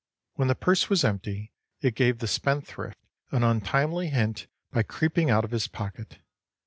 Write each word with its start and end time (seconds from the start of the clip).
When 0.33 0.47
the 0.47 0.55
purse 0.55 0.89
was 0.89 1.03
empty, 1.03 1.53
it 1.79 1.93
gave 1.93 2.17
the 2.17 2.27
spendthrift 2.27 2.97
an 3.29 3.43
untimely 3.43 4.07
hint 4.09 4.47
by 4.71 4.81
creeping 4.81 5.29
out 5.29 5.45
of 5.45 5.51
his 5.51 5.67
pocket. 5.67 6.17